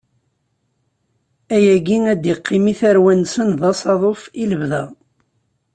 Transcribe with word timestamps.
Ayagi 1.55 1.97
ad 2.11 2.19
d-iqqim 2.23 2.65
i 2.71 2.73
tarwa-nsen 2.79 3.49
d 3.59 3.61
asaḍuf, 3.71 4.21
i 4.41 4.43
lebda. 4.51 4.83